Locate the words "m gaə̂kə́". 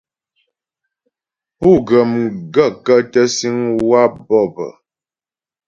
2.11-2.99